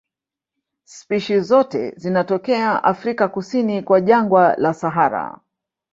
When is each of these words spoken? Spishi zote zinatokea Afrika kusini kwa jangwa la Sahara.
Spishi 0.85 1.39
zote 1.39 1.91
zinatokea 1.95 2.83
Afrika 2.83 3.27
kusini 3.27 3.83
kwa 3.83 4.01
jangwa 4.01 4.55
la 4.55 4.73
Sahara. 4.73 5.39